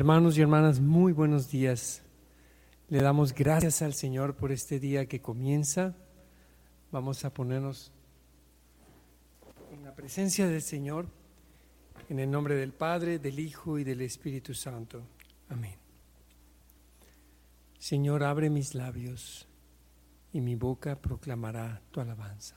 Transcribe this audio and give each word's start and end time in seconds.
Hermanos 0.00 0.38
y 0.38 0.40
hermanas, 0.40 0.80
muy 0.80 1.12
buenos 1.12 1.50
días. 1.50 2.00
Le 2.88 3.02
damos 3.02 3.34
gracias 3.34 3.82
al 3.82 3.92
Señor 3.92 4.34
por 4.34 4.50
este 4.50 4.80
día 4.80 5.04
que 5.04 5.20
comienza. 5.20 5.94
Vamos 6.90 7.26
a 7.26 7.34
ponernos 7.34 7.92
en 9.70 9.84
la 9.84 9.94
presencia 9.94 10.46
del 10.46 10.62
Señor, 10.62 11.06
en 12.08 12.18
el 12.18 12.30
nombre 12.30 12.54
del 12.54 12.72
Padre, 12.72 13.18
del 13.18 13.40
Hijo 13.40 13.78
y 13.78 13.84
del 13.84 14.00
Espíritu 14.00 14.54
Santo. 14.54 15.02
Amén. 15.50 15.76
Señor, 17.78 18.24
abre 18.24 18.48
mis 18.48 18.74
labios 18.74 19.46
y 20.32 20.40
mi 20.40 20.54
boca 20.54 20.96
proclamará 20.96 21.82
tu 21.90 22.00
alabanza. 22.00 22.56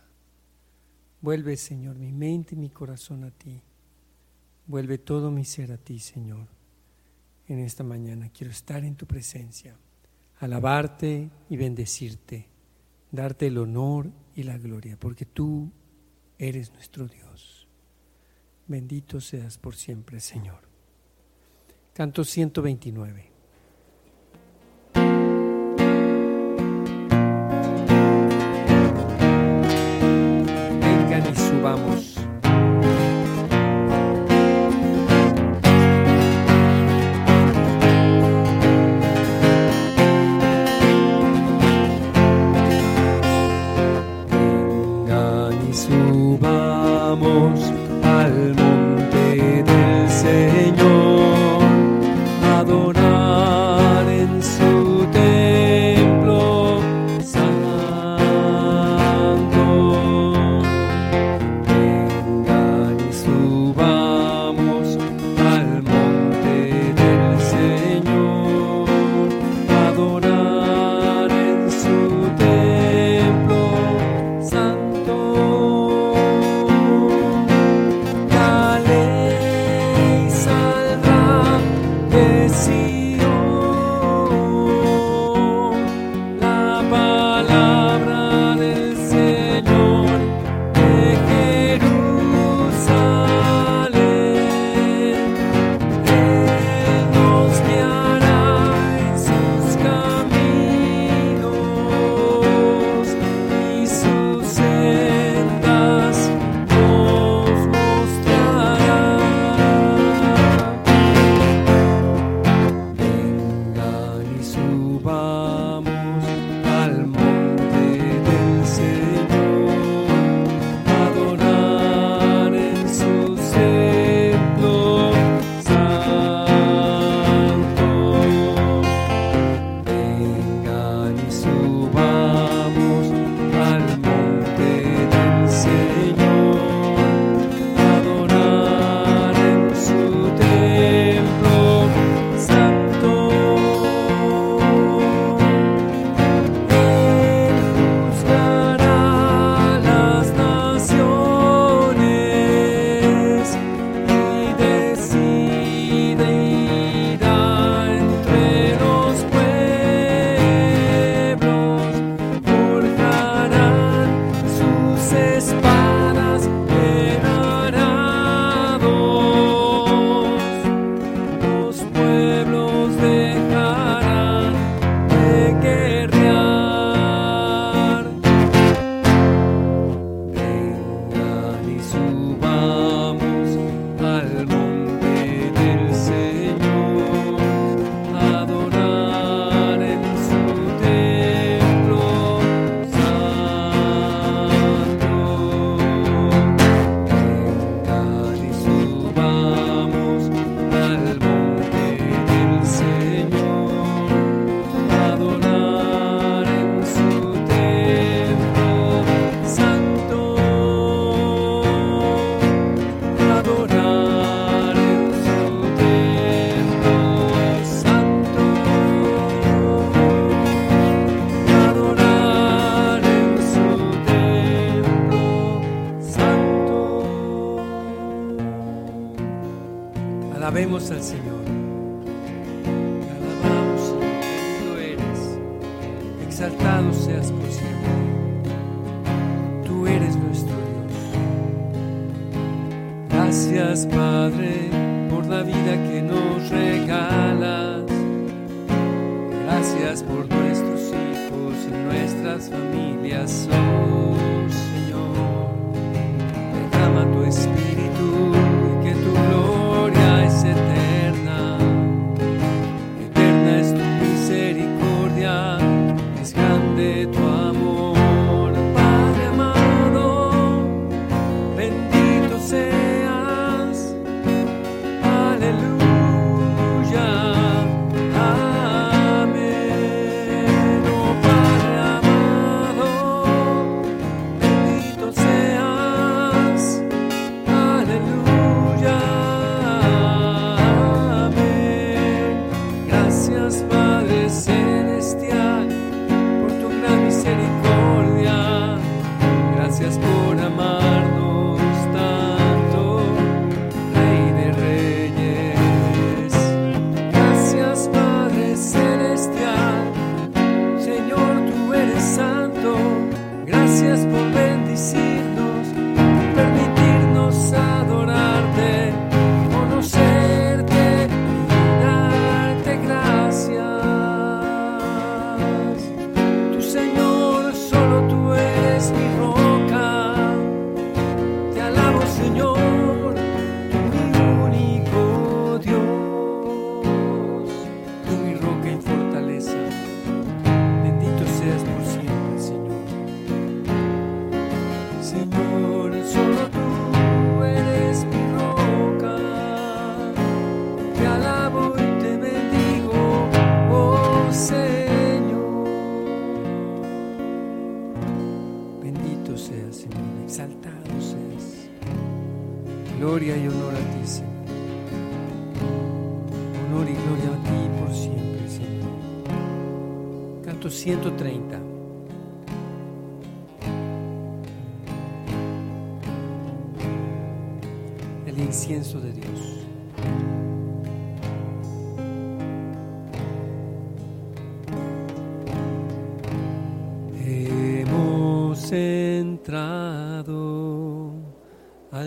Vuelve, 1.20 1.58
Señor, 1.58 1.98
mi 1.98 2.14
mente 2.14 2.56
y 2.56 2.58
mi 2.58 2.70
corazón 2.70 3.26
a 3.26 3.32
ti. 3.32 3.62
Vuelve 4.66 4.98
todo 4.98 5.30
mi 5.30 5.44
ser 5.44 5.74
a 5.74 5.78
ti, 5.78 6.00
Señor 6.00 6.63
en 7.48 7.60
esta 7.60 7.84
mañana. 7.84 8.30
Quiero 8.30 8.52
estar 8.52 8.84
en 8.84 8.96
tu 8.96 9.06
presencia, 9.06 9.76
alabarte 10.40 11.30
y 11.50 11.58
bendecirte, 11.58 12.48
darte 13.12 13.48
el 13.48 13.58
honor 13.58 14.10
y 14.36 14.44
la 14.44 14.58
gloria, 14.58 14.98
porque 15.00 15.26
tú 15.26 15.72
eres 16.38 16.72
nuestro 16.72 17.08
Dios. 17.08 17.68
Bendito 18.68 19.20
seas 19.20 19.58
por 19.58 19.76
siempre, 19.76 20.20
Señor. 20.20 20.62
Canto 21.94 22.24
129. 22.24 23.33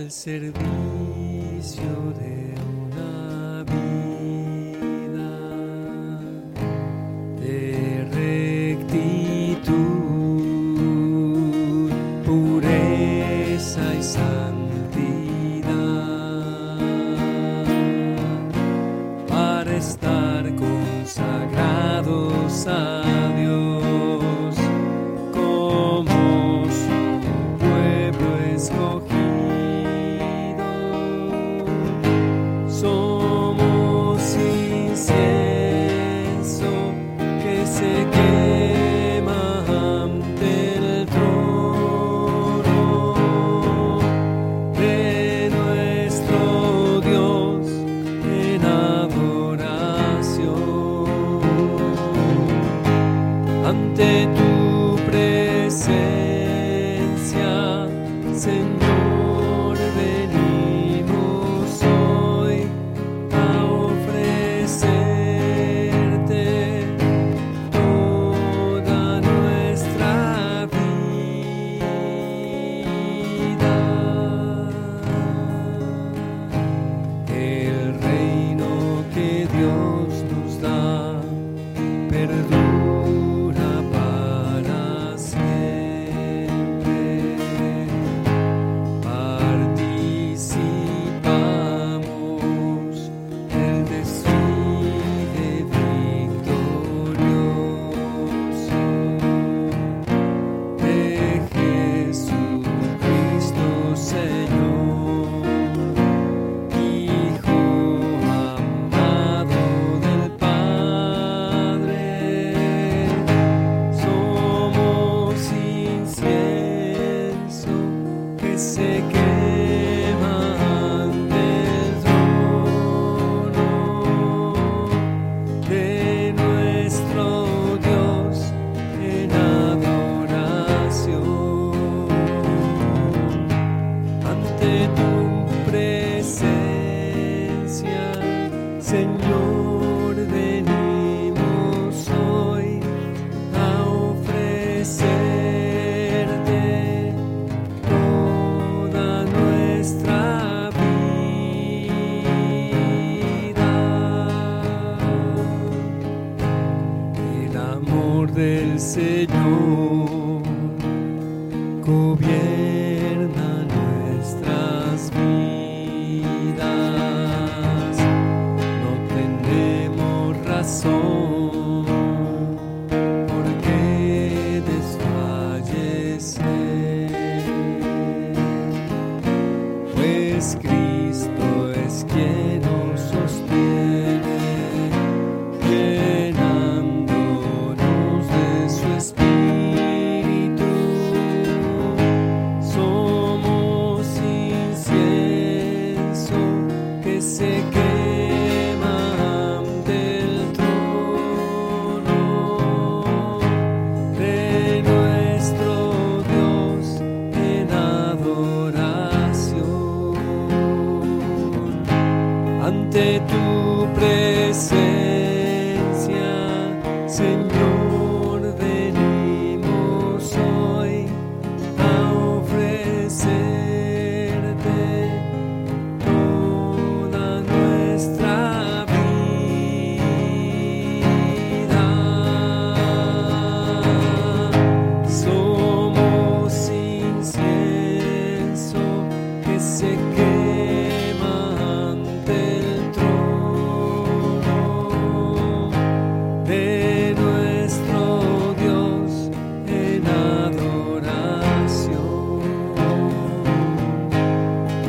Al 0.07 0.13
servicio 0.13 0.63
de 2.17 2.36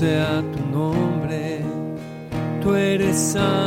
sea 0.00 0.42
tu 0.54 0.64
nombre, 0.78 1.60
tú 2.62 2.74
eres 2.74 3.18
santo. 3.18 3.59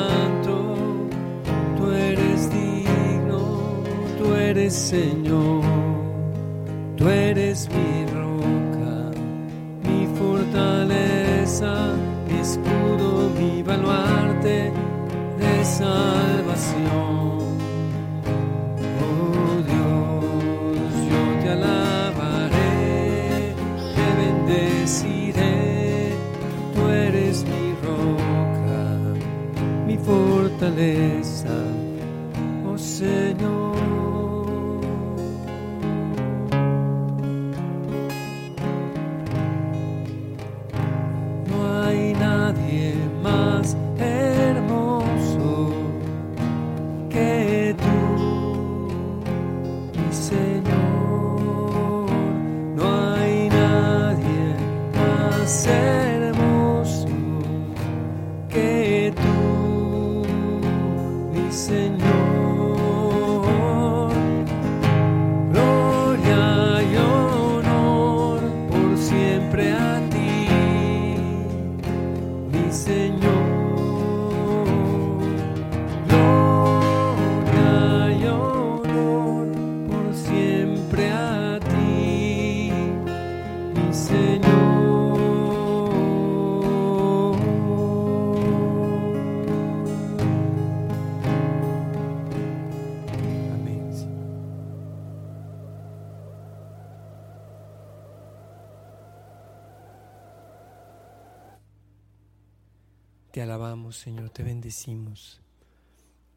Te 104.34 104.44
bendecimos. 104.44 105.42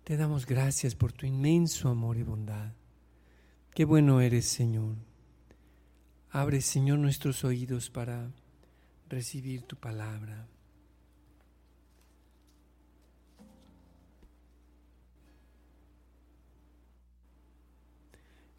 Te 0.03 0.17
damos 0.17 0.47
gracias 0.47 0.95
por 0.95 1.13
tu 1.13 1.27
inmenso 1.27 1.89
amor 1.89 2.17
y 2.17 2.23
bondad. 2.23 2.73
Qué 3.73 3.85
bueno 3.85 4.21
eres, 4.21 4.47
Señor. 4.47 4.97
Abre, 6.31 6.61
Señor, 6.61 6.99
nuestros 6.99 7.45
oídos 7.45 7.89
para 7.89 8.31
recibir 9.09 9.63
tu 9.63 9.77
palabra. 9.77 10.49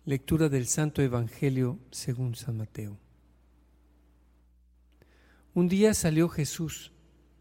Lectura 0.06 0.48
del 0.48 0.68
Santo 0.68 1.02
Evangelio 1.02 1.78
según 1.92 2.36
San 2.36 2.58
Mateo. 2.58 2.98
Un 5.54 5.68
día 5.68 5.94
salió 5.94 6.30
Jesús 6.30 6.94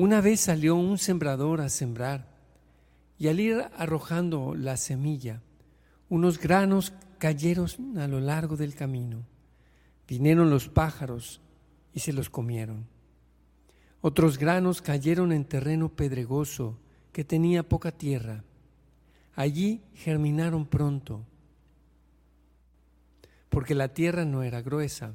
una 0.00 0.22
vez 0.22 0.40
salió 0.40 0.76
un 0.76 0.96
sembrador 0.96 1.60
a 1.60 1.68
sembrar 1.68 2.26
y 3.18 3.28
al 3.28 3.38
ir 3.38 3.66
arrojando 3.76 4.54
la 4.54 4.78
semilla, 4.78 5.42
unos 6.08 6.38
granos 6.40 6.94
cayeron 7.18 7.68
a 7.98 8.08
lo 8.08 8.18
largo 8.18 8.56
del 8.56 8.74
camino. 8.74 9.26
Vinieron 10.08 10.48
los 10.48 10.68
pájaros 10.68 11.42
y 11.92 12.00
se 12.00 12.14
los 12.14 12.30
comieron. 12.30 12.86
Otros 14.00 14.38
granos 14.38 14.80
cayeron 14.80 15.32
en 15.32 15.44
terreno 15.44 15.90
pedregoso 15.90 16.78
que 17.12 17.22
tenía 17.22 17.68
poca 17.68 17.92
tierra. 17.92 18.42
Allí 19.34 19.82
germinaron 19.92 20.64
pronto, 20.64 21.26
porque 23.50 23.74
la 23.74 23.88
tierra 23.88 24.24
no 24.24 24.42
era 24.44 24.62
gruesa 24.62 25.14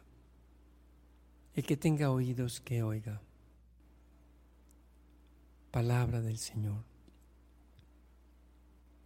El 1.53 1.65
que 1.65 1.75
tenga 1.75 2.11
oídos, 2.11 2.61
que 2.61 2.81
oiga. 2.81 3.21
Palabra 5.71 6.21
del 6.21 6.37
Señor. 6.37 6.83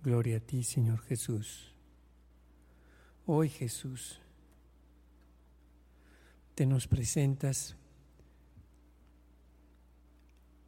Gloria 0.04 0.38
a 0.38 0.40
ti, 0.40 0.64
Señor 0.64 1.02
Jesús. 1.02 1.74
Hoy, 3.26 3.50
Jesús, 3.50 4.22
te 6.54 6.68
nos 6.68 6.88
presentas 6.88 7.76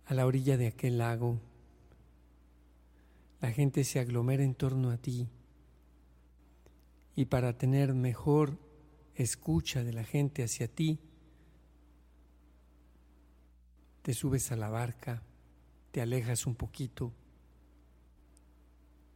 a 0.05 0.13
la 0.15 0.25
orilla 0.25 0.57
de 0.57 0.67
aquel 0.67 0.97
lago. 0.97 1.39
La 3.39 3.51
gente 3.51 3.83
se 3.83 3.99
aglomera 3.99 4.43
en 4.43 4.55
torno 4.55 4.89
a 4.89 4.97
ti 4.97 5.27
y 7.15 7.25
para 7.25 7.57
tener 7.57 7.93
mejor 7.93 8.57
escucha 9.15 9.83
de 9.83 9.93
la 9.93 10.03
gente 10.03 10.43
hacia 10.43 10.67
ti, 10.67 10.99
te 14.07 14.13
subes 14.13 14.53
a 14.53 14.55
la 14.55 14.69
barca, 14.69 15.21
te 15.91 15.99
alejas 15.99 16.47
un 16.47 16.55
poquito 16.55 17.11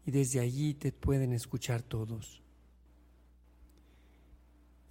y 0.06 0.12
desde 0.12 0.42
allí 0.42 0.74
te 0.74 0.92
pueden 0.92 1.32
escuchar 1.32 1.82
todos. 1.82 2.44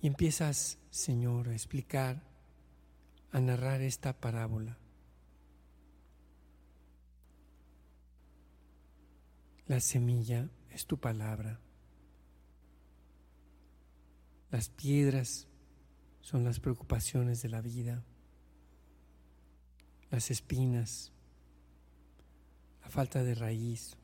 Y 0.00 0.07
empiezas, 0.07 0.78
Señor, 0.88 1.50
a 1.50 1.52
explicar, 1.52 2.23
a 3.30 3.40
narrar 3.40 3.83
esta 3.83 4.19
parábola. 4.19 4.78
La 9.66 9.80
semilla 9.80 10.49
es 10.71 10.87
tu 10.87 10.99
palabra. 10.99 11.61
Las 14.50 14.71
piedras 14.71 15.47
son 16.23 16.42
las 16.45 16.59
preocupaciones 16.59 17.42
de 17.42 17.50
la 17.50 17.61
vida, 17.61 18.02
las 20.11 20.31
espinas, 20.31 21.12
la 22.83 22.90
falta 22.90 23.23
de 23.23 23.35
raíz, 23.35 23.97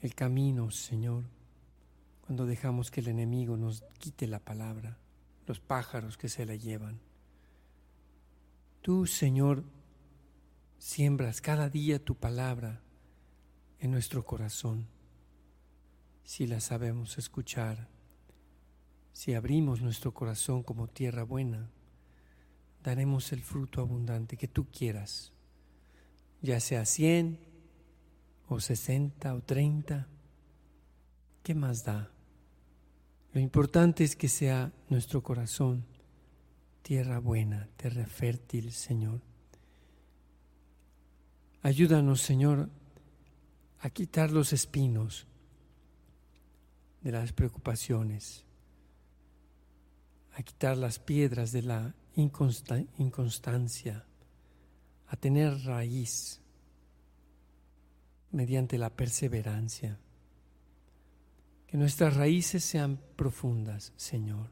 el 0.00 0.14
camino, 0.14 0.70
Señor, 0.70 1.24
cuando 2.20 2.46
dejamos 2.46 2.90
que 2.90 3.00
el 3.00 3.08
enemigo 3.08 3.56
nos 3.56 3.82
quite 3.98 4.26
la 4.26 4.38
palabra, 4.38 4.98
los 5.46 5.60
pájaros 5.60 6.16
que 6.16 6.28
se 6.28 6.46
la 6.46 6.54
llevan. 6.54 7.00
Tú, 8.82 9.06
Señor, 9.06 9.64
siembras 10.78 11.40
cada 11.40 11.70
día 11.70 12.04
tu 12.04 12.14
palabra 12.14 12.82
en 13.78 13.90
nuestro 13.90 14.24
corazón, 14.24 14.86
si 16.22 16.46
la 16.46 16.60
sabemos 16.60 17.18
escuchar 17.18 17.88
si 19.14 19.32
abrimos 19.32 19.80
nuestro 19.80 20.12
corazón 20.12 20.64
como 20.64 20.88
tierra 20.88 21.22
buena, 21.22 21.70
daremos 22.84 23.32
el 23.32 23.42
fruto 23.42 23.80
abundante 23.80 24.36
que 24.36 24.46
tú 24.46 24.66
quieras, 24.70 25.32
ya 26.42 26.60
sea 26.60 26.84
100 26.84 27.40
o 28.48 28.60
60 28.60 29.34
o 29.34 29.40
30. 29.42 30.06
¿Qué 31.42 31.54
más 31.54 31.84
da? 31.84 32.12
Lo 33.32 33.40
importante 33.40 34.04
es 34.04 34.14
que 34.14 34.28
sea 34.28 34.70
nuestro 34.88 35.22
corazón 35.22 35.84
tierra 36.82 37.18
buena, 37.18 37.68
tierra 37.76 38.06
fértil, 38.06 38.70
Señor. 38.70 39.20
Ayúdanos, 41.62 42.20
Señor, 42.20 42.68
a 43.80 43.90
quitar 43.90 44.30
los 44.30 44.52
espinos 44.52 45.26
de 47.02 47.10
las 47.10 47.32
preocupaciones 47.32 48.44
a 50.36 50.42
quitar 50.42 50.76
las 50.76 50.98
piedras 50.98 51.52
de 51.52 51.62
la 51.62 51.94
inconstancia, 52.16 54.04
a 55.06 55.16
tener 55.16 55.58
raíz 55.64 56.40
mediante 58.30 58.78
la 58.78 58.90
perseverancia. 58.90 59.98
Que 61.66 61.76
nuestras 61.76 62.16
raíces 62.16 62.64
sean 62.64 63.00
profundas, 63.16 63.92
Señor, 63.96 64.50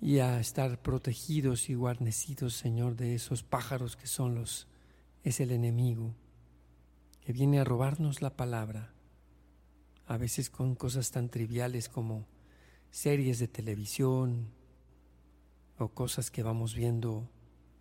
y 0.00 0.18
a 0.18 0.40
estar 0.40 0.80
protegidos 0.80 1.68
y 1.68 1.74
guarnecidos, 1.74 2.54
Señor, 2.54 2.96
de 2.96 3.14
esos 3.14 3.42
pájaros 3.42 3.96
que 3.96 4.06
son 4.06 4.34
los, 4.34 4.66
es 5.24 5.40
el 5.40 5.50
enemigo, 5.50 6.14
que 7.20 7.32
viene 7.32 7.60
a 7.60 7.64
robarnos 7.64 8.22
la 8.22 8.34
palabra, 8.34 8.94
a 10.06 10.16
veces 10.16 10.48
con 10.48 10.74
cosas 10.74 11.10
tan 11.10 11.28
triviales 11.28 11.88
como 11.88 12.26
series 12.90 13.38
de 13.38 13.48
televisión 13.48 14.48
o 15.80 15.88
cosas 15.88 16.30
que 16.30 16.42
vamos 16.42 16.74
viendo 16.74 17.28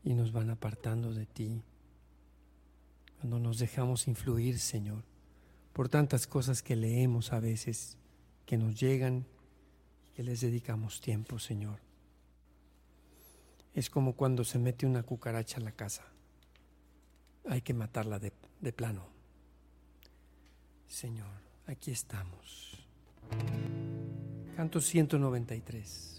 y 0.04 0.14
nos 0.14 0.32
van 0.32 0.50
apartando 0.50 1.14
de 1.14 1.26
ti. 1.26 1.62
Cuando 3.20 3.40
nos 3.40 3.60
dejamos 3.60 4.08
influir, 4.08 4.60
Señor, 4.60 5.04
por 5.74 5.90
tantas 5.90 6.26
cosas 6.26 6.62
que 6.62 6.76
leemos 6.76 7.34
a 7.34 7.40
veces, 7.40 7.98
que 8.46 8.58
nos 8.58 8.80
llegan 8.80 9.26
y 10.08 10.12
que 10.12 10.24
les 10.24 10.42
dedicamos 10.42 11.02
tiempo, 11.02 11.40
Señor. 11.40 11.80
Es 13.74 13.90
como 13.90 14.14
cuando 14.14 14.44
se 14.44 14.60
mete 14.60 14.86
una 14.86 15.04
cucaracha 15.04 15.58
a 15.58 15.64
la 15.64 15.74
casa. 15.74 16.06
Hay 17.46 17.62
que 17.62 17.74
matarla 17.74 18.20
de, 18.20 18.32
de 18.62 18.74
plano. 18.74 19.08
Señor, 20.88 21.42
aquí 21.68 21.92
estamos. 21.92 22.88
Canto 24.56 24.82
193. 24.82 26.19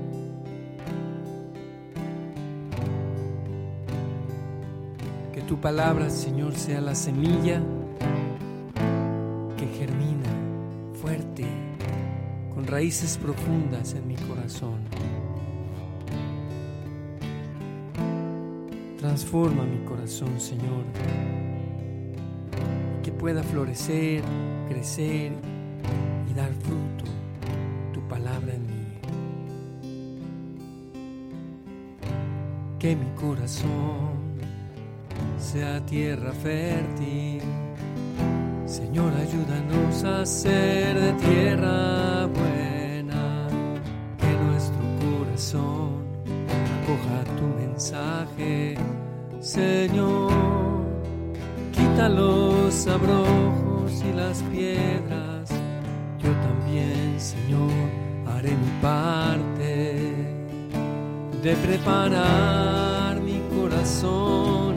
palabra, 5.61 6.09
Señor, 6.09 6.55
sea 6.55 6.81
la 6.81 6.95
semilla 6.95 7.61
que 9.57 9.67
germina 9.67 10.11
raíces 12.71 13.17
profundas 13.17 13.93
en 13.95 14.07
mi 14.07 14.15
corazón. 14.15 14.79
Transforma 18.97 19.63
mi 19.63 19.83
corazón, 19.83 20.39
Señor, 20.39 20.85
que 23.03 23.11
pueda 23.11 23.43
florecer, 23.43 24.23
crecer 24.69 25.33
y 26.29 26.33
dar 26.33 26.53
fruto 26.53 27.03
tu 27.93 27.99
palabra 28.07 28.53
en 28.53 28.61
mí. 28.67 28.87
Que 32.79 32.95
mi 32.95 33.09
corazón 33.19 34.10
sea 35.51 35.81
tierra 35.85 36.31
fértil. 36.31 37.41
Señor, 38.65 39.11
ayúdanos 39.13 40.03
a 40.05 40.25
ser 40.25 40.97
de 40.97 41.11
tierra 41.13 42.25
buena, 42.27 43.49
que 44.17 44.31
nuestro 44.45 44.81
corazón 45.03 46.05
acoja 46.77 47.17
tu 47.37 47.47
mensaje. 47.61 48.77
Señor, 49.41 50.31
quita 51.73 52.07
los 52.07 52.87
abrojos 52.87 53.91
y 54.09 54.13
las 54.13 54.41
piedras. 54.43 55.49
Yo 56.23 56.31
también, 56.47 57.19
Señor, 57.19 57.89
haré 58.25 58.51
mi 58.51 58.71
parte 58.81 60.13
de 61.43 61.55
preparar 61.55 63.19
mi 63.19 63.41
corazón 63.53 64.70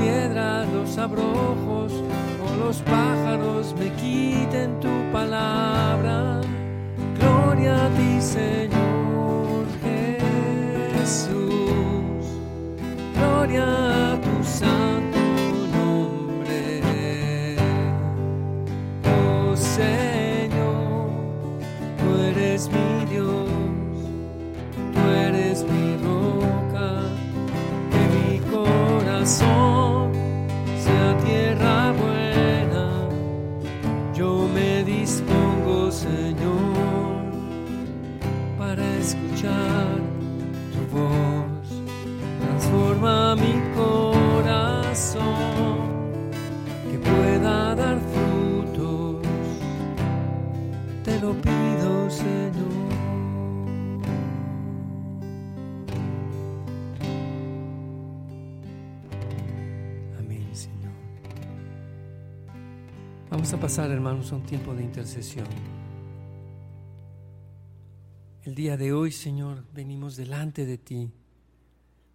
piedras, 0.00 0.68
los 0.72 0.98
abrojos 0.98 1.92
o 2.44 2.56
los 2.64 2.78
pájaros 2.82 3.74
me 3.78 3.90
quiten 3.92 4.78
tu 4.80 4.90
palabra. 5.12 6.40
Gloria 7.18 7.86
a 7.86 7.88
ti, 7.90 8.20
Señor 8.20 8.77
pasar, 63.78 63.92
hermanos, 63.92 64.32
un 64.32 64.42
tiempo 64.42 64.74
de 64.74 64.82
intercesión. 64.82 65.46
El 68.42 68.56
día 68.56 68.76
de 68.76 68.92
hoy, 68.92 69.12
Señor, 69.12 69.64
venimos 69.72 70.16
delante 70.16 70.66
de 70.66 70.78
ti. 70.78 71.12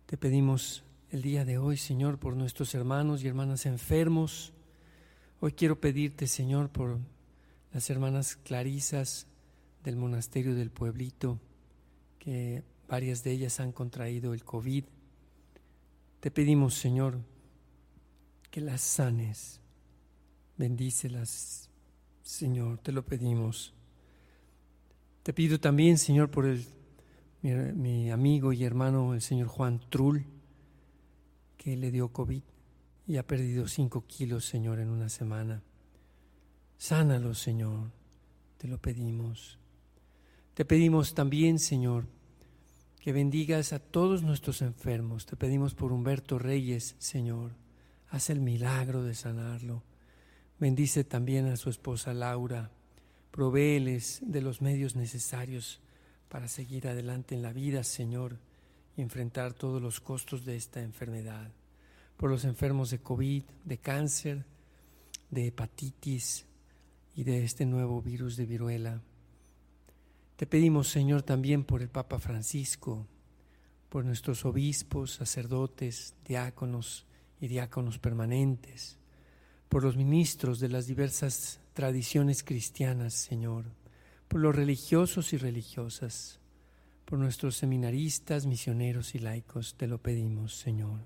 Te 0.06 0.18
pedimos 0.18 0.84
el 1.10 1.22
día 1.22 1.46
de 1.46 1.58
hoy, 1.58 1.78
Señor, 1.78 2.20
por 2.20 2.36
nuestros 2.36 2.76
hermanos 2.76 3.24
y 3.24 3.30
hermanas 3.30 3.66
enfermos. 3.66 4.52
Hoy 5.40 5.54
quiero 5.54 5.80
pedirte, 5.80 6.28
Señor, 6.28 6.70
por 6.70 7.00
las 7.72 7.90
hermanas 7.90 8.36
clarisas 8.36 9.28
del 9.86 9.96
monasterio 9.96 10.56
del 10.56 10.70
pueblito, 10.70 11.40
que 12.20 12.62
varias 12.90 13.24
de 13.24 13.32
ellas 13.32 13.62
han 13.62 13.72
contraído 13.72 14.34
el 14.34 14.44
COVID. 14.44 14.84
Te 16.20 16.30
pedimos, 16.30 16.74
Señor, 16.74 17.22
que 18.52 18.60
las 18.60 18.82
sanes. 18.82 19.63
Bendícelas, 20.64 21.70
Señor, 22.22 22.78
te 22.78 22.94
lo 22.94 23.04
pedimos. 23.04 23.74
Te 25.22 25.34
pido 25.34 25.60
también, 25.60 25.98
Señor, 25.98 26.32
por 26.32 26.46
el, 26.46 26.66
mi, 27.42 27.52
mi, 27.52 28.12
amigo 28.12 28.54
y 28.54 28.64
hermano, 28.64 29.14
el 29.14 29.22
señor 29.22 29.50
Juan 29.50 29.82
Trull, 29.90 30.26
que 31.58 31.76
le 31.76 31.92
dio 31.92 32.14
COVID 32.14 32.42
y 33.06 33.18
ha 33.18 33.28
perdido 33.28 33.68
cinco 33.68 34.06
kilos, 34.08 34.46
Señor, 34.46 34.80
en 34.80 34.88
una 34.88 35.10
semana. 35.10 35.62
Sánalo, 36.78 37.34
Señor, 37.34 37.92
te 38.58 38.70
lo 38.70 38.78
pedimos. 38.78 39.60
Te 40.54 40.64
pedimos 40.64 41.14
también, 41.14 41.60
Señor, 41.60 42.06
que 43.02 43.12
bendigas 43.12 43.74
a 43.74 43.80
todos 43.80 44.24
nuestros 44.24 44.62
enfermos. 44.62 45.26
Te 45.26 45.36
pedimos 45.36 45.76
por 45.76 45.92
Humberto 45.92 46.40
Reyes, 46.40 46.96
Señor. 47.00 47.52
Haz 48.08 48.30
el 48.30 48.40
milagro 48.40 49.04
de 49.04 49.14
sanarlo. 49.14 49.84
Bendice 50.60 51.04
también 51.04 51.48
a 51.48 51.58
su 51.58 51.70
esposa 51.70 52.14
Laura. 52.14 52.72
Provéeles 53.32 54.22
de 54.22 54.42
los 54.42 54.62
medios 54.62 54.96
necesarios 54.96 55.82
para 56.30 56.48
seguir 56.48 56.88
adelante 56.88 57.36
en 57.36 57.42
la 57.42 57.54
vida, 57.54 57.84
Señor, 57.84 58.40
y 58.96 59.02
enfrentar 59.02 59.54
todos 59.54 59.82
los 59.82 60.00
costos 60.00 60.46
de 60.46 60.56
esta 60.56 60.82
enfermedad. 60.82 61.52
Por 62.18 62.30
los 62.30 62.46
enfermos 62.46 62.92
de 62.92 63.00
COVID, 63.00 63.44
de 63.66 63.78
cáncer, 63.80 64.46
de 65.32 65.48
hepatitis 65.48 66.46
y 67.16 67.24
de 67.24 67.44
este 67.44 67.66
nuevo 67.66 68.02
virus 68.02 68.38
de 68.38 68.46
viruela. 68.46 69.02
Te 70.36 70.46
pedimos, 70.46 70.88
Señor, 70.88 71.24
también 71.24 71.64
por 71.64 71.82
el 71.82 71.90
Papa 71.90 72.20
Francisco, 72.20 73.08
por 73.90 74.06
nuestros 74.06 74.46
obispos, 74.46 75.14
sacerdotes, 75.14 76.16
diáconos 76.26 77.06
y 77.40 77.48
diáconos 77.48 78.00
permanentes, 78.00 78.98
por 79.74 79.84
los 79.84 79.98
ministros 79.98 80.60
de 80.60 80.70
las 80.70 80.86
diversas 80.86 81.60
tradiciones 81.74 82.44
cristianas, 82.44 83.16
Señor, 83.16 83.66
por 84.28 84.40
los 84.40 84.56
religiosos 84.56 85.34
y 85.34 85.38
religiosas, 85.38 86.40
por 87.06 87.18
nuestros 87.18 87.56
seminaristas, 87.56 88.46
misioneros 88.46 89.16
y 89.16 89.18
laicos, 89.18 89.74
te 89.76 89.88
lo 89.88 89.98
pedimos, 89.98 90.58
Señor, 90.58 91.00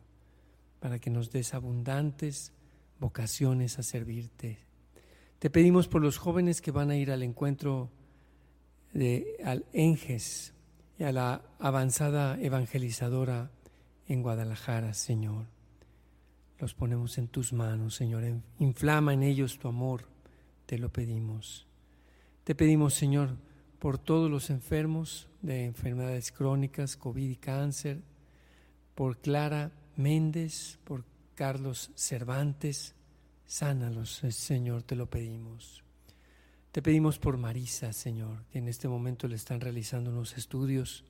para 0.82 1.00
que 1.00 1.10
nos 1.10 1.32
des 1.32 1.54
abundantes 1.54 2.52
vocaciones 3.00 3.80
a 3.80 3.84
servirte. 3.84 4.60
Te 5.40 5.50
pedimos 5.50 5.88
por 5.88 6.02
los 6.02 6.18
jóvenes 6.18 6.60
que 6.60 6.72
van 6.72 6.92
a 6.92 6.98
ir 6.98 7.10
al 7.10 7.24
encuentro 7.24 7.90
de 8.92 9.38
al 9.46 9.66
Enges 9.72 10.54
y 11.00 11.06
a 11.06 11.14
la 11.14 11.42
avanzada 11.60 12.38
evangelizadora 12.42 13.50
en 14.10 14.22
Guadalajara, 14.24 14.94
Señor. 14.94 15.57
Los 16.60 16.74
ponemos 16.74 17.18
en 17.18 17.28
tus 17.28 17.54
manos, 17.54 17.96
Señor. 17.96 18.24
Inflama 18.60 19.14
en 19.14 19.24
ellos 19.24 19.60
tu 19.60 19.68
amor, 19.68 20.08
te 20.66 20.78
lo 20.78 20.92
pedimos. 20.92 21.68
Te 22.44 22.56
pedimos, 22.56 22.94
Señor, 22.94 23.38
por 23.80 23.98
todos 23.98 24.32
los 24.32 24.50
enfermos 24.50 25.30
de 25.42 25.66
enfermedades 25.66 26.32
crónicas, 26.32 26.98
COVID 26.98 27.30
y 27.30 27.36
cáncer, 27.36 28.02
por 28.96 29.20
Clara 29.20 29.72
Méndez, 29.96 30.80
por 30.84 31.06
Carlos 31.36 31.92
Cervantes, 31.96 32.96
sánalos, 33.46 34.22
Señor, 34.30 34.82
te 34.84 34.96
lo 34.96 35.10
pedimos. 35.10 35.84
Te 36.72 36.82
pedimos 36.82 37.20
por 37.20 37.38
Marisa, 37.38 37.94
Señor, 37.94 38.44
que 38.52 38.60
en 38.60 38.68
este 38.68 38.88
momento 38.88 39.28
le 39.28 39.36
están 39.36 39.62
realizando 39.62 40.10
unos 40.10 40.38
estudios. 40.38 41.06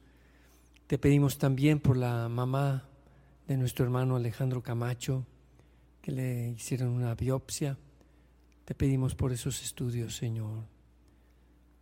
Te 0.87 0.97
pedimos 0.97 1.37
también 1.37 1.79
por 1.79 1.97
la 1.97 2.27
mamá 2.29 2.89
de 3.47 3.57
nuestro 3.57 3.85
hermano 3.85 4.15
Alejandro 4.15 4.61
Camacho, 4.61 5.25
que 6.07 6.13
le 6.13 6.51
hicieron 6.51 6.87
una 6.87 7.13
biopsia. 7.15 7.77
Te 8.63 8.73
pedimos 8.73 9.13
por 9.13 9.33
esos 9.33 9.61
estudios, 9.61 10.15
Señor. 10.15 10.63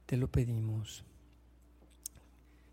Te 0.07 0.17
lo 0.17 0.31
pedimos. 0.31 1.03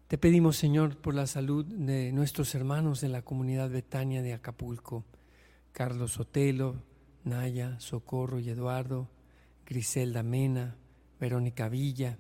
Te 0.09 0.17
pedimos, 0.17 0.57
Señor, 0.57 0.97
por 0.97 1.13
la 1.13 1.27
salud 1.27 1.67
de 1.67 2.11
nuestros 2.11 2.55
hermanos 2.55 3.03
de 3.03 3.11
la 3.11 3.21
comunidad 3.21 3.69
Betania 3.69 4.23
de 4.23 4.33
Acapulco, 4.33 5.05
Carlos 5.73 6.13
Sotelo, 6.13 6.77
Naya, 7.25 7.79
Socorro 7.81 8.39
y 8.41 8.49
Eduardo, 8.49 9.11
Griselda 9.67 10.23
Mena, 10.23 10.79
Verónica 11.21 11.69
Villa, 11.69 12.17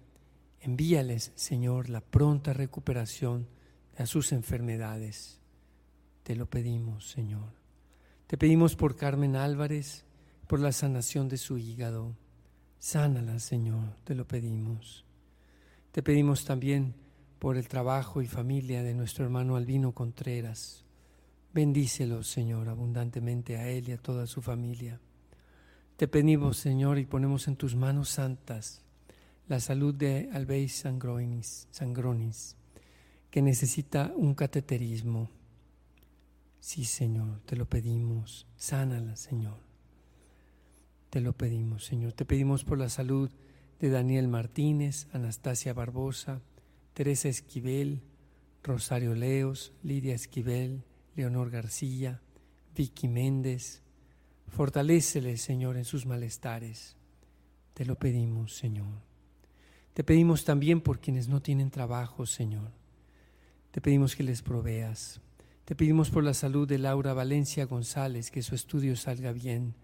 Envíales, 0.60 1.32
Señor, 1.36 1.88
la 1.88 2.02
pronta 2.02 2.52
recuperación 2.52 3.48
de 3.96 4.04
sus 4.04 4.30
enfermedades. 4.32 5.40
Te 6.22 6.36
lo 6.36 6.44
pedimos, 6.50 7.08
Señor. 7.08 7.61
Te 8.32 8.38
pedimos 8.38 8.76
por 8.76 8.96
Carmen 8.96 9.36
Álvarez, 9.36 10.06
por 10.46 10.58
la 10.58 10.72
sanación 10.72 11.28
de 11.28 11.36
su 11.36 11.58
hígado. 11.58 12.16
Sánala, 12.78 13.38
Señor, 13.38 13.94
te 14.04 14.14
lo 14.14 14.26
pedimos. 14.26 15.04
Te 15.90 16.02
pedimos 16.02 16.46
también 16.46 16.94
por 17.38 17.58
el 17.58 17.68
trabajo 17.68 18.22
y 18.22 18.26
familia 18.26 18.82
de 18.82 18.94
nuestro 18.94 19.26
hermano 19.26 19.54
Albino 19.54 19.92
Contreras. 19.92 20.86
Bendícelo, 21.52 22.22
Señor, 22.22 22.70
abundantemente 22.70 23.58
a 23.58 23.68
él 23.68 23.90
y 23.90 23.92
a 23.92 23.98
toda 23.98 24.26
su 24.26 24.40
familia. 24.40 24.98
Te 25.98 26.08
pedimos, 26.08 26.56
Señor, 26.56 26.98
y 26.98 27.04
ponemos 27.04 27.48
en 27.48 27.56
tus 27.56 27.76
manos 27.76 28.08
santas 28.08 28.82
la 29.46 29.60
salud 29.60 29.94
de 29.94 30.30
Albeis 30.32 30.74
Sangronis, 30.76 31.68
Sangronis, 31.70 32.56
que 33.30 33.42
necesita 33.42 34.10
un 34.16 34.34
cateterismo. 34.34 35.28
Sí, 36.62 36.84
Señor, 36.84 37.40
te 37.40 37.56
lo 37.56 37.68
pedimos. 37.68 38.46
Sánala, 38.54 39.16
Señor. 39.16 39.58
Te 41.10 41.20
lo 41.20 41.32
pedimos, 41.32 41.84
Señor. 41.84 42.12
Te 42.12 42.24
pedimos 42.24 42.62
por 42.62 42.78
la 42.78 42.88
salud 42.88 43.32
de 43.80 43.90
Daniel 43.90 44.28
Martínez, 44.28 45.08
Anastasia 45.12 45.72
Barbosa, 45.74 46.40
Teresa 46.94 47.28
Esquivel, 47.28 48.00
Rosario 48.62 49.16
Leos, 49.16 49.72
Lidia 49.82 50.14
Esquivel, 50.14 50.84
Leonor 51.16 51.50
García, 51.50 52.22
Vicky 52.76 53.08
Méndez. 53.08 53.82
Fortalécele, 54.46 55.38
Señor, 55.38 55.76
en 55.76 55.84
sus 55.84 56.06
malestares. 56.06 56.96
Te 57.74 57.84
lo 57.84 57.96
pedimos, 57.96 58.54
Señor. 58.54 59.00
Te 59.94 60.04
pedimos 60.04 60.44
también 60.44 60.80
por 60.80 61.00
quienes 61.00 61.26
no 61.26 61.42
tienen 61.42 61.72
trabajo, 61.72 62.24
Señor. 62.24 62.70
Te 63.72 63.80
pedimos 63.80 64.14
que 64.14 64.22
les 64.22 64.42
proveas. 64.42 65.20
Te 65.72 65.76
pedimos 65.76 66.10
por 66.10 66.22
la 66.22 66.34
salud 66.34 66.68
de 66.68 66.76
Laura 66.76 67.14
Valencia 67.14 67.64
González, 67.64 68.30
que 68.30 68.42
su 68.42 68.54
estudio 68.54 68.94
salga 68.94 69.32
bien. 69.32 69.74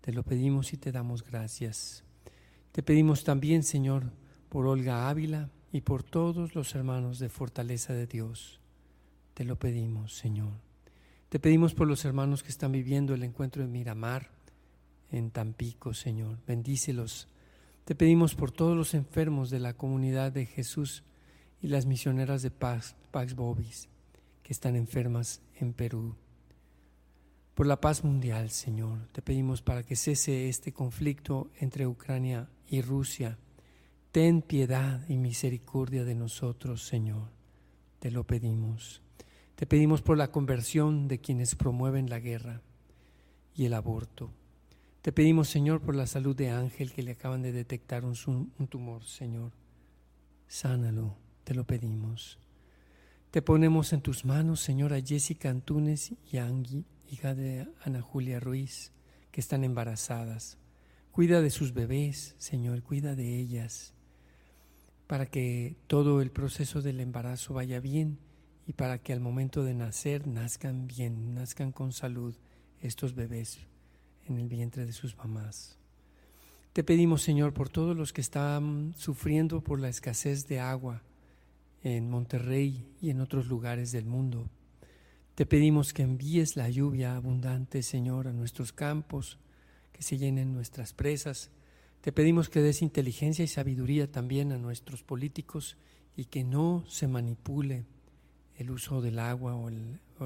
Te 0.00 0.10
lo 0.10 0.22
pedimos 0.22 0.72
y 0.72 0.78
te 0.78 0.92
damos 0.92 1.22
gracias. 1.22 2.04
Te 2.72 2.82
pedimos 2.82 3.22
también, 3.22 3.62
Señor, 3.62 4.12
por 4.48 4.66
Olga 4.66 5.10
Ávila 5.10 5.50
y 5.72 5.82
por 5.82 6.02
todos 6.04 6.54
los 6.54 6.74
hermanos 6.74 7.18
de 7.18 7.28
Fortaleza 7.28 7.92
de 7.92 8.06
Dios. 8.06 8.62
Te 9.34 9.44
lo 9.44 9.58
pedimos, 9.58 10.16
Señor. 10.16 10.54
Te 11.28 11.38
pedimos 11.38 11.74
por 11.74 11.86
los 11.86 12.06
hermanos 12.06 12.42
que 12.42 12.48
están 12.48 12.72
viviendo 12.72 13.12
el 13.12 13.22
encuentro 13.22 13.60
de 13.60 13.68
Miramar, 13.68 14.30
en 15.10 15.30
Tampico, 15.30 15.92
Señor. 15.92 16.38
Bendícelos. 16.46 17.28
Te 17.84 17.94
pedimos 17.94 18.34
por 18.34 18.52
todos 18.52 18.74
los 18.74 18.94
enfermos 18.94 19.50
de 19.50 19.60
la 19.60 19.74
comunidad 19.74 20.32
de 20.32 20.46
Jesús 20.46 21.04
y 21.60 21.68
las 21.68 21.84
misioneras 21.84 22.40
de 22.40 22.50
Pax, 22.50 22.96
Pax 23.10 23.34
Bobis 23.34 23.90
que 24.46 24.52
están 24.52 24.76
enfermas 24.76 25.42
en 25.56 25.72
Perú. 25.72 26.14
Por 27.56 27.66
la 27.66 27.80
paz 27.80 28.04
mundial, 28.04 28.50
Señor, 28.50 29.08
te 29.10 29.20
pedimos 29.20 29.60
para 29.60 29.82
que 29.82 29.96
cese 29.96 30.48
este 30.48 30.70
conflicto 30.70 31.50
entre 31.58 31.84
Ucrania 31.88 32.48
y 32.68 32.80
Rusia. 32.80 33.38
Ten 34.12 34.42
piedad 34.42 35.04
y 35.08 35.16
misericordia 35.16 36.04
de 36.04 36.14
nosotros, 36.14 36.86
Señor. 36.86 37.28
Te 37.98 38.12
lo 38.12 38.22
pedimos. 38.22 39.02
Te 39.56 39.66
pedimos 39.66 40.00
por 40.00 40.16
la 40.16 40.30
conversión 40.30 41.08
de 41.08 41.18
quienes 41.18 41.56
promueven 41.56 42.08
la 42.08 42.20
guerra 42.20 42.62
y 43.52 43.64
el 43.64 43.74
aborto. 43.74 44.30
Te 45.02 45.10
pedimos, 45.10 45.48
Señor, 45.48 45.80
por 45.80 45.96
la 45.96 46.06
salud 46.06 46.36
de 46.36 46.50
Ángel 46.50 46.92
que 46.92 47.02
le 47.02 47.10
acaban 47.10 47.42
de 47.42 47.50
detectar 47.50 48.04
un, 48.04 48.14
tumor, 48.68 49.02
Señor. 49.02 49.50
Sánalo, 50.46 51.16
te 51.42 51.52
lo 51.52 51.64
pedimos. 51.64 52.38
Te 53.36 53.42
ponemos 53.42 53.92
en 53.92 54.00
tus 54.00 54.24
manos, 54.24 54.60
Señora 54.60 54.98
Jessica 54.98 55.50
Antunes 55.50 56.14
y 56.32 56.38
Angui, 56.38 56.86
hija 57.10 57.34
de 57.34 57.68
Ana 57.84 58.00
Julia 58.00 58.40
Ruiz, 58.40 58.92
que 59.30 59.42
están 59.42 59.62
embarazadas. 59.62 60.56
Cuida 61.12 61.42
de 61.42 61.50
sus 61.50 61.74
bebés, 61.74 62.34
Señor, 62.38 62.82
cuida 62.82 63.14
de 63.14 63.38
ellas, 63.38 63.92
para 65.06 65.26
que 65.26 65.76
todo 65.86 66.22
el 66.22 66.30
proceso 66.30 66.80
del 66.80 66.98
embarazo 66.98 67.52
vaya 67.52 67.78
bien 67.78 68.16
y 68.66 68.72
para 68.72 68.96
que 69.02 69.12
al 69.12 69.20
momento 69.20 69.64
de 69.64 69.74
nacer 69.74 70.26
nazcan 70.26 70.86
bien, 70.86 71.34
nazcan 71.34 71.72
con 71.72 71.92
salud 71.92 72.34
estos 72.80 73.14
bebés 73.14 73.58
en 74.24 74.38
el 74.38 74.48
vientre 74.48 74.86
de 74.86 74.94
sus 74.94 75.14
mamás. 75.14 75.76
Te 76.72 76.82
pedimos, 76.82 77.20
Señor, 77.20 77.52
por 77.52 77.68
todos 77.68 77.94
los 77.94 78.14
que 78.14 78.22
están 78.22 78.94
sufriendo 78.96 79.60
por 79.60 79.78
la 79.78 79.90
escasez 79.90 80.48
de 80.48 80.58
agua 80.58 81.02
en 81.94 82.10
Monterrey 82.10 82.84
y 83.00 83.10
en 83.10 83.20
otros 83.20 83.46
lugares 83.46 83.92
del 83.92 84.06
mundo. 84.06 84.50
Te 85.36 85.46
pedimos 85.46 85.92
que 85.92 86.02
envíes 86.02 86.56
la 86.56 86.68
lluvia 86.68 87.14
abundante, 87.14 87.84
Señor, 87.84 88.26
a 88.26 88.32
nuestros 88.32 88.72
campos, 88.72 89.38
que 89.92 90.02
se 90.02 90.18
llenen 90.18 90.52
nuestras 90.52 90.92
presas. 90.92 91.52
Te 92.00 92.10
pedimos 92.10 92.48
que 92.48 92.60
des 92.60 92.82
inteligencia 92.82 93.44
y 93.44 93.48
sabiduría 93.48 94.10
también 94.10 94.50
a 94.50 94.58
nuestros 94.58 95.04
políticos 95.04 95.76
y 96.16 96.24
que 96.24 96.42
no 96.42 96.84
se 96.88 97.06
manipule 97.06 97.86
el 98.56 98.72
uso 98.72 99.00
del 99.00 99.20
agua 99.20 99.54
o, 99.54 99.70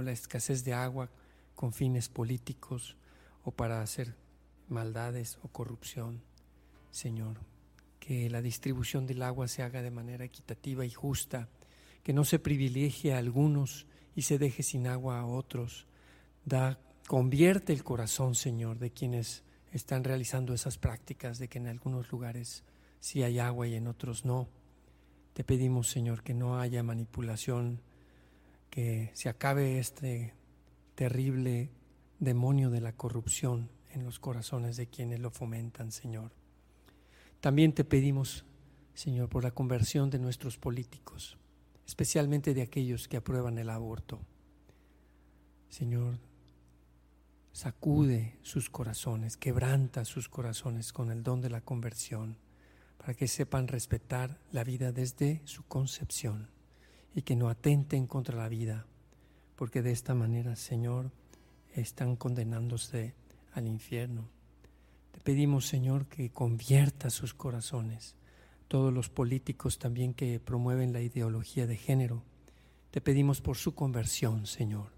la 0.02 0.12
escasez 0.12 0.64
de 0.64 0.72
agua 0.72 1.10
con 1.54 1.74
fines 1.74 2.08
políticos 2.08 2.96
o 3.44 3.50
para 3.50 3.82
hacer 3.82 4.14
maldades 4.68 5.38
o 5.42 5.48
corrupción, 5.48 6.22
Señor. 6.90 7.36
Que 8.00 8.28
la 8.28 8.42
distribución 8.42 9.06
del 9.06 9.22
agua 9.22 9.46
se 9.46 9.62
haga 9.62 9.82
de 9.82 9.92
manera 9.92 10.24
equitativa 10.24 10.84
y 10.84 10.90
justa, 10.90 11.48
que 12.02 12.12
no 12.12 12.24
se 12.24 12.40
privilegie 12.40 13.14
a 13.14 13.18
algunos 13.18 13.86
y 14.16 14.22
se 14.22 14.38
deje 14.38 14.64
sin 14.64 14.88
agua 14.88 15.20
a 15.20 15.26
otros. 15.26 15.86
Da, 16.44 16.80
convierte 17.06 17.72
el 17.72 17.84
corazón, 17.84 18.34
Señor, 18.34 18.78
de 18.78 18.90
quienes 18.90 19.44
están 19.72 20.02
realizando 20.02 20.54
esas 20.54 20.78
prácticas, 20.78 21.38
de 21.38 21.48
que 21.48 21.58
en 21.58 21.68
algunos 21.68 22.10
lugares 22.10 22.64
sí 22.98 23.22
hay 23.22 23.38
agua 23.38 23.68
y 23.68 23.74
en 23.74 23.86
otros 23.86 24.24
no. 24.24 24.48
Te 25.32 25.44
pedimos, 25.44 25.88
Señor, 25.88 26.22
que 26.22 26.34
no 26.34 26.58
haya 26.58 26.82
manipulación, 26.82 27.80
que 28.68 29.10
se 29.14 29.28
acabe 29.28 29.78
este 29.78 30.34
terrible 30.94 31.70
demonio 32.18 32.70
de 32.70 32.80
la 32.80 32.92
corrupción 32.92 33.70
en 33.90 34.04
los 34.04 34.18
corazones 34.18 34.76
de 34.76 34.88
quienes 34.88 35.20
lo 35.20 35.30
fomentan, 35.30 35.92
Señor. 35.92 36.32
También 37.40 37.72
te 37.72 37.84
pedimos, 37.84 38.44
Señor, 38.92 39.30
por 39.30 39.42
la 39.44 39.50
conversión 39.50 40.10
de 40.10 40.18
nuestros 40.18 40.58
políticos, 40.58 41.38
especialmente 41.86 42.52
de 42.52 42.62
aquellos 42.62 43.08
que 43.08 43.16
aprueban 43.16 43.56
el 43.56 43.70
aborto. 43.70 44.20
Señor, 45.70 46.18
sacude 47.52 48.36
sus 48.42 48.68
corazones, 48.68 49.38
quebranta 49.38 50.04
sus 50.04 50.28
corazones 50.28 50.92
con 50.92 51.10
el 51.10 51.22
don 51.22 51.40
de 51.40 51.48
la 51.48 51.62
conversión, 51.62 52.36
para 52.98 53.14
que 53.14 53.26
sepan 53.26 53.68
respetar 53.68 54.38
la 54.52 54.62
vida 54.62 54.92
desde 54.92 55.40
su 55.46 55.62
concepción 55.62 56.50
y 57.14 57.22
que 57.22 57.36
no 57.36 57.48
atenten 57.48 58.06
contra 58.06 58.36
la 58.36 58.48
vida, 58.50 58.84
porque 59.56 59.80
de 59.80 59.92
esta 59.92 60.14
manera, 60.14 60.56
Señor, 60.56 61.10
están 61.74 62.16
condenándose 62.16 63.14
al 63.54 63.66
infierno. 63.66 64.28
Te 65.12 65.20
pedimos, 65.20 65.66
Señor, 65.66 66.06
que 66.06 66.30
convierta 66.30 67.10
sus 67.10 67.34
corazones, 67.34 68.16
todos 68.68 68.92
los 68.92 69.08
políticos 69.08 69.78
también 69.78 70.14
que 70.14 70.40
promueven 70.40 70.92
la 70.92 71.00
ideología 71.00 71.66
de 71.66 71.76
género. 71.76 72.22
Te 72.90 73.00
pedimos 73.00 73.40
por 73.40 73.56
su 73.56 73.74
conversión, 73.74 74.46
Señor. 74.46 74.92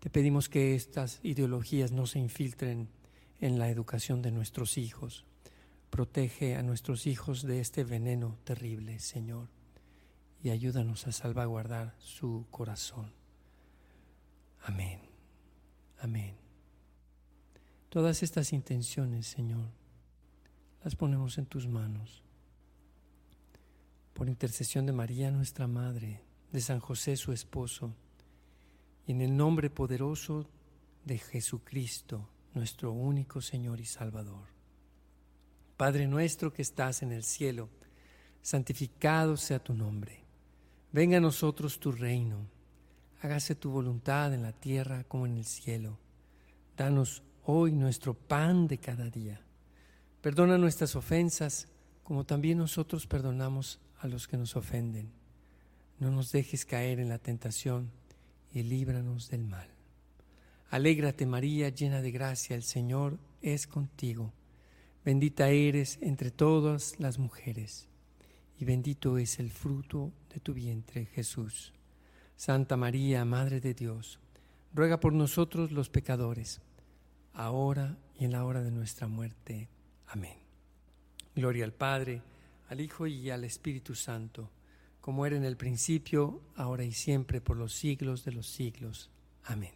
Te 0.00 0.10
pedimos 0.10 0.48
que 0.48 0.74
estas 0.74 1.20
ideologías 1.22 1.92
no 1.92 2.06
se 2.06 2.18
infiltren 2.18 2.88
en 3.40 3.58
la 3.58 3.68
educación 3.68 4.22
de 4.22 4.30
nuestros 4.30 4.78
hijos. 4.78 5.24
Protege 5.90 6.56
a 6.56 6.62
nuestros 6.62 7.06
hijos 7.06 7.42
de 7.42 7.60
este 7.60 7.84
veneno 7.84 8.38
terrible, 8.44 8.98
Señor, 8.98 9.48
y 10.42 10.50
ayúdanos 10.50 11.06
a 11.06 11.12
salvaguardar 11.12 11.94
su 11.98 12.46
corazón. 12.50 13.12
Amén. 14.62 15.00
Amén. 16.00 16.41
Todas 17.92 18.22
estas 18.22 18.54
intenciones, 18.54 19.26
Señor, 19.26 19.68
las 20.82 20.96
ponemos 20.96 21.36
en 21.36 21.44
tus 21.44 21.68
manos. 21.68 22.24
Por 24.14 24.28
intercesión 24.28 24.86
de 24.86 24.92
María, 24.92 25.30
nuestra 25.30 25.66
Madre, 25.66 26.22
de 26.50 26.60
San 26.62 26.80
José, 26.80 27.16
su 27.18 27.32
esposo, 27.32 27.94
y 29.06 29.12
en 29.12 29.20
el 29.20 29.36
nombre 29.36 29.68
poderoso 29.68 30.48
de 31.04 31.18
Jesucristo, 31.18 32.26
nuestro 32.54 32.92
único 32.92 33.42
Señor 33.42 33.78
y 33.78 33.84
Salvador. 33.84 34.48
Padre 35.76 36.06
nuestro 36.06 36.50
que 36.50 36.62
estás 36.62 37.02
en 37.02 37.12
el 37.12 37.24
cielo, 37.24 37.68
santificado 38.40 39.36
sea 39.36 39.62
tu 39.62 39.74
nombre. 39.74 40.24
Venga 40.92 41.18
a 41.18 41.20
nosotros 41.20 41.78
tu 41.78 41.92
reino 41.92 42.48
hágase 43.22 43.54
tu 43.54 43.70
voluntad 43.70 44.34
en 44.34 44.42
la 44.42 44.52
tierra 44.52 45.04
como 45.04 45.26
en 45.26 45.36
el 45.36 45.44
cielo. 45.44 45.98
Danos 46.76 47.22
hoy 47.44 47.72
nuestro 47.72 48.14
pan 48.14 48.66
de 48.68 48.78
cada 48.78 49.10
día. 49.10 49.40
Perdona 50.20 50.58
nuestras 50.58 50.94
ofensas 50.94 51.68
como 52.02 52.24
también 52.24 52.58
nosotros 52.58 53.06
perdonamos 53.06 53.80
a 54.00 54.08
los 54.08 54.26
que 54.28 54.36
nos 54.36 54.56
ofenden. 54.56 55.10
No 55.98 56.10
nos 56.10 56.32
dejes 56.32 56.64
caer 56.64 57.00
en 57.00 57.08
la 57.08 57.18
tentación 57.18 57.90
y 58.52 58.62
líbranos 58.62 59.30
del 59.30 59.44
mal. 59.44 59.68
Alégrate 60.70 61.26
María, 61.26 61.68
llena 61.68 62.00
de 62.00 62.10
gracia, 62.10 62.56
el 62.56 62.62
Señor 62.62 63.18
es 63.40 63.66
contigo. 63.66 64.32
Bendita 65.04 65.48
eres 65.50 65.98
entre 66.00 66.30
todas 66.30 66.98
las 66.98 67.18
mujeres, 67.18 67.88
y 68.58 68.64
bendito 68.64 69.18
es 69.18 69.38
el 69.38 69.50
fruto 69.50 70.12
de 70.32 70.40
tu 70.40 70.54
vientre, 70.54 71.06
Jesús. 71.06 71.72
Santa 72.36 72.76
María, 72.76 73.24
Madre 73.24 73.60
de 73.60 73.74
Dios, 73.74 74.18
ruega 74.74 74.98
por 74.98 75.12
nosotros 75.12 75.72
los 75.72 75.90
pecadores, 75.90 76.60
ahora 77.34 77.96
y 78.18 78.24
en 78.24 78.32
la 78.32 78.44
hora 78.44 78.62
de 78.62 78.70
nuestra 78.70 79.08
muerte. 79.08 79.68
Amén. 80.06 80.36
Gloria 81.34 81.64
al 81.64 81.72
Padre, 81.72 82.22
al 82.68 82.80
Hijo 82.80 83.06
y 83.06 83.30
al 83.30 83.44
Espíritu 83.44 83.94
Santo, 83.94 84.50
como 85.00 85.26
era 85.26 85.36
en 85.36 85.44
el 85.44 85.56
principio, 85.56 86.42
ahora 86.56 86.84
y 86.84 86.92
siempre, 86.92 87.40
por 87.40 87.56
los 87.56 87.74
siglos 87.74 88.24
de 88.24 88.32
los 88.32 88.46
siglos. 88.46 89.10
Amén. 89.44 89.72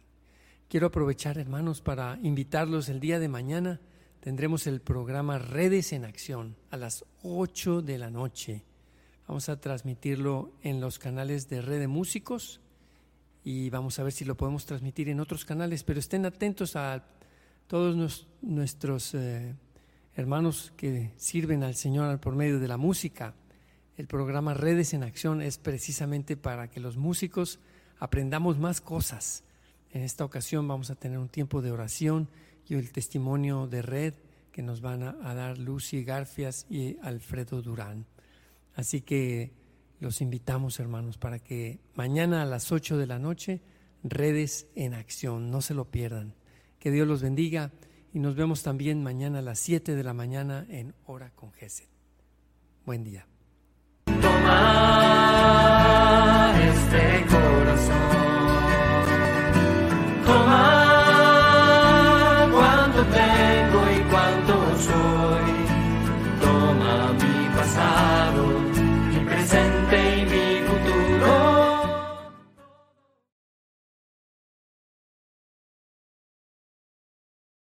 Quiero 0.69 0.87
aprovechar, 0.87 1.37
hermanos, 1.37 1.81
para 1.81 2.19
invitarlos 2.21 2.89
el 2.89 2.99
día 2.99 3.19
de 3.19 3.29
mañana. 3.29 3.79
Tendremos 4.19 4.67
el 4.67 4.81
programa 4.81 5.37
Redes 5.39 5.93
en 5.93 6.05
Acción 6.05 6.55
a 6.71 6.77
las 6.77 7.05
8 7.23 7.81
de 7.81 7.97
la 7.97 8.09
noche. 8.09 8.63
Vamos 9.27 9.49
a 9.49 9.59
transmitirlo 9.59 10.53
en 10.61 10.79
los 10.79 10.99
canales 10.99 11.49
de 11.49 11.61
Red 11.61 11.79
de 11.79 11.87
Músicos 11.87 12.61
y 13.43 13.69
vamos 13.69 13.99
a 13.99 14.03
ver 14.03 14.11
si 14.11 14.25
lo 14.25 14.35
podemos 14.35 14.65
transmitir 14.65 15.09
en 15.09 15.19
otros 15.19 15.45
canales, 15.45 15.83
pero 15.83 15.99
estén 15.99 16.25
atentos 16.25 16.75
a 16.75 17.05
todos 17.67 18.27
nuestros 18.41 19.13
eh, 19.13 19.53
hermanos 20.15 20.71
que 20.77 21.11
sirven 21.17 21.63
al 21.63 21.75
Señor 21.75 22.19
por 22.19 22.35
medio 22.35 22.59
de 22.59 22.67
la 22.67 22.77
música. 22.77 23.35
El 23.97 24.07
programa 24.07 24.53
Redes 24.53 24.93
en 24.93 25.03
Acción 25.03 25.41
es 25.41 25.57
precisamente 25.57 26.37
para 26.37 26.69
que 26.69 26.79
los 26.79 26.95
músicos 26.95 27.59
aprendamos 27.99 28.57
más 28.57 28.79
cosas. 28.79 29.43
En 29.91 30.01
esta 30.01 30.23
ocasión 30.23 30.67
vamos 30.67 30.89
a 30.89 30.95
tener 30.95 31.19
un 31.19 31.27
tiempo 31.27 31.61
de 31.61 31.71
oración 31.71 32.29
y 32.67 32.75
el 32.75 32.91
testimonio 32.91 33.67
de 33.67 33.81
red 33.81 34.13
que 34.51 34.61
nos 34.61 34.81
van 34.81 35.03
a, 35.03 35.33
dar 35.33 35.57
Lucy 35.57 36.03
Garfias 36.03 36.65
y 36.69 36.97
Alfredo 37.01 37.61
Durán. 37.61 38.05
Así 38.75 39.01
que 39.01 39.51
los 39.99 40.21
invitamos, 40.21 40.79
hermanos, 40.79 41.17
para 41.17 41.39
que 41.39 41.79
mañana 41.95 42.43
a 42.43 42.45
las 42.45 42.71
8 42.71 42.97
de 42.97 43.07
la 43.07 43.19
noche, 43.19 43.61
redes 44.03 44.67
en 44.75 44.93
acción, 44.93 45.51
no 45.51 45.61
se 45.61 45.73
lo 45.73 45.85
pierdan. 45.85 46.33
Que 46.79 46.91
Dios 46.91 47.07
los 47.07 47.21
bendiga 47.21 47.71
y 48.13 48.19
nos 48.19 48.35
vemos 48.35 48.63
también 48.63 49.03
mañana 49.03 49.39
a 49.39 49.41
las 49.41 49.59
7 49.59 49.95
de 49.95 50.03
la 50.03 50.13
mañana 50.13 50.65
en 50.69 50.93
Hora 51.05 51.31
con 51.35 51.51
Geset. 51.53 51.89
Buen 52.85 53.03
día. 53.03 53.27